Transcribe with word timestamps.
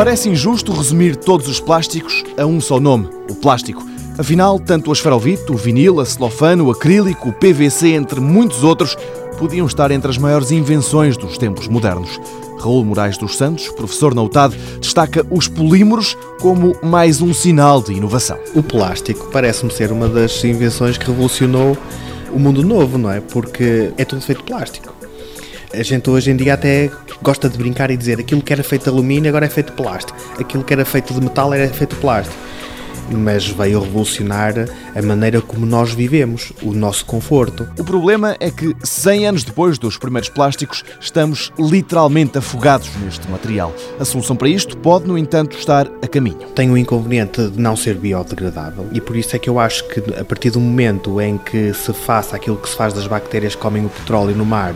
Parece 0.00 0.30
injusto 0.30 0.72
resumir 0.72 1.14
todos 1.14 1.46
os 1.46 1.60
plásticos 1.60 2.24
a 2.38 2.46
um 2.46 2.58
só 2.58 2.80
nome, 2.80 3.06
o 3.28 3.34
plástico. 3.34 3.84
Afinal, 4.16 4.58
tanto 4.58 4.88
o 4.88 4.94
esferovite, 4.94 5.52
o 5.52 5.58
vinil, 5.58 6.00
a 6.00 6.06
celofane, 6.06 6.62
o 6.62 6.70
acrílico, 6.70 7.28
o 7.28 7.32
PVC, 7.34 7.88
entre 7.88 8.18
muitos 8.18 8.64
outros, 8.64 8.96
podiam 9.38 9.66
estar 9.66 9.90
entre 9.90 10.10
as 10.10 10.16
maiores 10.16 10.52
invenções 10.52 11.18
dos 11.18 11.36
tempos 11.36 11.68
modernos. 11.68 12.18
Raul 12.58 12.82
Moraes 12.82 13.18
dos 13.18 13.36
Santos, 13.36 13.68
professor 13.68 14.14
na 14.14 14.22
UTAD, 14.22 14.56
destaca 14.80 15.26
os 15.30 15.48
polímeros 15.48 16.16
como 16.40 16.74
mais 16.82 17.20
um 17.20 17.34
sinal 17.34 17.82
de 17.82 17.92
inovação. 17.92 18.38
O 18.54 18.62
plástico 18.62 19.28
parece-me 19.30 19.70
ser 19.70 19.92
uma 19.92 20.08
das 20.08 20.42
invenções 20.42 20.96
que 20.96 21.08
revolucionou 21.08 21.76
o 22.32 22.38
mundo 22.38 22.62
novo, 22.62 22.96
não 22.96 23.12
é? 23.12 23.20
Porque 23.20 23.92
é 23.98 24.04
tudo 24.06 24.22
feito 24.22 24.38
de 24.38 24.44
plástico. 24.44 24.94
A 25.72 25.82
gente 25.84 26.10
hoje 26.10 26.30
em 26.30 26.36
dia 26.36 26.54
até 26.54 26.90
gosta 27.22 27.48
de 27.48 27.56
brincar 27.56 27.90
e 27.90 27.96
dizer 27.96 28.18
aquilo 28.18 28.42
que 28.42 28.52
era 28.52 28.62
feito 28.62 28.82
de 28.84 28.88
alumínio 28.88 29.28
agora 29.28 29.46
é 29.46 29.48
feito 29.48 29.70
de 29.70 29.76
plástico, 29.76 30.18
aquilo 30.38 30.64
que 30.64 30.72
era 30.72 30.84
feito 30.84 31.14
de 31.14 31.20
metal 31.20 31.54
era 31.54 31.68
feito 31.72 31.94
de 31.94 32.00
plástico 32.00 32.36
mas 33.10 33.46
veio 33.46 33.80
revolucionar 33.80 34.54
a 34.94 35.02
maneira 35.02 35.40
como 35.40 35.66
nós 35.66 35.92
vivemos, 35.92 36.52
o 36.62 36.72
nosso 36.72 37.04
conforto. 37.04 37.68
O 37.78 37.84
problema 37.84 38.36
é 38.40 38.50
que, 38.50 38.74
100 38.82 39.26
anos 39.26 39.44
depois 39.44 39.78
dos 39.78 39.96
primeiros 39.96 40.28
plásticos, 40.28 40.84
estamos 41.00 41.52
literalmente 41.58 42.38
afogados 42.38 42.90
neste 43.02 43.28
material. 43.30 43.74
A 43.98 44.04
solução 44.04 44.36
para 44.36 44.48
isto 44.48 44.76
pode, 44.76 45.06
no 45.06 45.18
entanto, 45.18 45.56
estar 45.56 45.88
a 46.02 46.06
caminho. 46.06 46.38
Tem 46.54 46.70
o 46.70 46.78
inconveniente 46.78 47.48
de 47.48 47.60
não 47.60 47.76
ser 47.76 47.96
biodegradável 47.96 48.86
e 48.92 49.00
por 49.00 49.16
isso 49.16 49.34
é 49.34 49.38
que 49.38 49.50
eu 49.50 49.58
acho 49.58 49.86
que, 49.88 50.00
a 50.18 50.24
partir 50.24 50.50
do 50.50 50.60
momento 50.60 51.20
em 51.20 51.36
que 51.38 51.74
se 51.74 51.92
faça 51.92 52.36
aquilo 52.36 52.56
que 52.56 52.68
se 52.68 52.76
faz 52.76 52.92
das 52.92 53.06
bactérias 53.06 53.54
que 53.54 53.60
comem 53.60 53.84
o 53.84 53.88
petróleo 53.88 54.34
no 54.34 54.44
mar, 54.44 54.74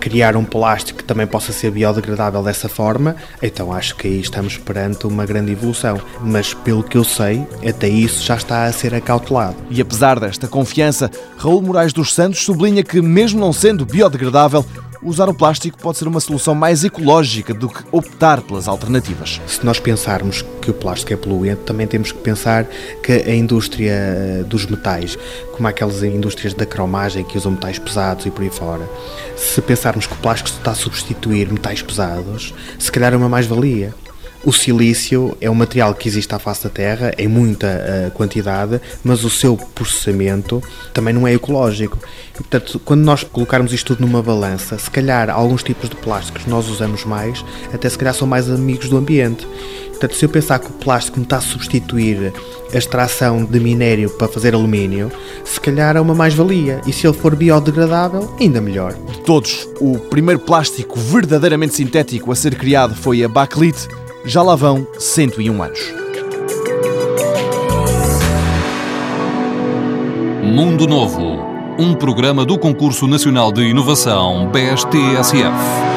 criar 0.00 0.36
um 0.36 0.44
plástico 0.44 1.03
que 1.04 1.08
também 1.08 1.26
possa 1.26 1.52
ser 1.52 1.70
biodegradável 1.70 2.42
dessa 2.42 2.66
forma, 2.66 3.14
então 3.42 3.70
acho 3.70 3.94
que 3.94 4.08
aí 4.08 4.20
estamos 4.20 4.56
perante 4.56 5.06
uma 5.06 5.26
grande 5.26 5.52
evolução. 5.52 6.00
Mas 6.22 6.54
pelo 6.54 6.82
que 6.82 6.96
eu 6.96 7.04
sei, 7.04 7.46
até 7.68 7.86
isso 7.86 8.24
já 8.24 8.36
está 8.36 8.64
a 8.64 8.72
ser 8.72 8.94
acautelado. 8.94 9.56
E 9.70 9.80
apesar 9.80 10.18
desta 10.18 10.48
confiança, 10.48 11.10
Raul 11.36 11.60
Moraes 11.60 11.92
dos 11.92 12.14
Santos 12.14 12.44
sublinha 12.44 12.82
que, 12.82 13.02
mesmo 13.02 13.38
não 13.38 13.52
sendo 13.52 13.84
biodegradável, 13.84 14.64
usar 15.04 15.28
o 15.28 15.34
plástico 15.34 15.78
pode 15.78 15.98
ser 15.98 16.08
uma 16.08 16.20
solução 16.20 16.54
mais 16.54 16.82
ecológica 16.82 17.52
do 17.52 17.68
que 17.68 17.84
optar 17.92 18.40
pelas 18.40 18.66
alternativas. 18.66 19.40
Se 19.46 19.64
nós 19.64 19.78
pensarmos 19.78 20.42
que 20.62 20.70
o 20.70 20.74
plástico 20.74 21.12
é 21.12 21.16
poluente, 21.16 21.62
também 21.62 21.86
temos 21.86 22.10
que 22.10 22.18
pensar 22.18 22.64
que 23.02 23.12
a 23.12 23.34
indústria 23.34 23.92
eh, 23.92 24.44
dos 24.46 24.66
metais, 24.66 25.18
como 25.52 25.68
aquelas 25.68 26.02
indústrias 26.02 26.54
da 26.54 26.64
cromagem 26.64 27.24
que 27.24 27.36
usam 27.36 27.52
metais 27.52 27.78
pesados 27.78 28.24
e 28.26 28.30
por 28.30 28.42
aí 28.42 28.50
fora, 28.50 28.88
se 29.36 29.60
pensarmos 29.60 30.06
que 30.06 30.14
o 30.14 30.16
plástico 30.16 30.48
está 30.48 30.70
a 30.70 30.74
substituir 30.74 31.52
metais 31.52 31.82
pesados, 31.82 32.54
se 32.78 32.90
calhar 32.90 33.12
é 33.12 33.16
uma 33.16 33.28
mais-valia. 33.28 33.94
O 34.46 34.52
silício 34.52 35.34
é 35.40 35.48
um 35.48 35.54
material 35.54 35.94
que 35.94 36.06
existe 36.06 36.34
à 36.34 36.38
face 36.38 36.64
da 36.64 36.68
Terra 36.68 37.14
em 37.16 37.26
muita 37.26 37.66
uh, 37.66 38.10
quantidade, 38.10 38.78
mas 39.02 39.24
o 39.24 39.30
seu 39.30 39.56
processamento 39.56 40.62
também 40.92 41.14
não 41.14 41.26
é 41.26 41.32
ecológico. 41.32 41.98
E, 42.34 42.36
portanto, 42.36 42.78
quando 42.84 43.00
nós 43.00 43.24
colocarmos 43.24 43.72
isto 43.72 43.94
tudo 43.94 44.06
numa 44.06 44.22
balança, 44.22 44.76
se 44.76 44.90
calhar 44.90 45.30
alguns 45.30 45.62
tipos 45.62 45.88
de 45.88 45.96
plásticos 45.96 46.44
nós 46.44 46.68
usamos 46.68 47.06
mais, 47.06 47.42
até 47.72 47.88
se 47.88 47.96
calhar 47.96 48.12
são 48.12 48.28
mais 48.28 48.50
amigos 48.50 48.90
do 48.90 48.98
ambiente. 48.98 49.48
Portanto, 49.88 50.14
se 50.14 50.26
eu 50.26 50.28
pensar 50.28 50.58
que 50.58 50.66
o 50.66 50.74
plástico 50.74 51.18
me 51.18 51.24
está 51.24 51.38
a 51.38 51.40
substituir 51.40 52.30
a 52.70 52.76
extração 52.76 53.46
de 53.46 53.58
minério 53.58 54.10
para 54.10 54.28
fazer 54.28 54.54
alumínio, 54.54 55.10
se 55.42 55.58
calhar 55.58 55.96
é 55.96 56.00
uma 56.00 56.14
mais-valia. 56.14 56.82
E 56.86 56.92
se 56.92 57.06
ele 57.06 57.16
for 57.16 57.34
biodegradável, 57.34 58.36
ainda 58.38 58.60
melhor. 58.60 58.92
De 58.92 59.20
todos, 59.20 59.66
o 59.80 59.98
primeiro 59.98 60.40
plástico 60.40 61.00
verdadeiramente 61.00 61.74
sintético 61.74 62.30
a 62.30 62.36
ser 62.36 62.56
criado 62.56 62.94
foi 62.94 63.24
a 63.24 63.28
bakelite 63.28 63.88
já 64.24 64.42
lá 64.42 64.56
vão 64.56 64.86
101 64.98 65.62
anos. 65.62 65.80
Mundo 70.42 70.86
Novo, 70.86 71.38
um 71.78 71.94
programa 71.94 72.44
do 72.44 72.58
Concurso 72.58 73.06
Nacional 73.06 73.52
de 73.52 73.62
Inovação 73.62 74.48
BSTSF. 74.50 75.93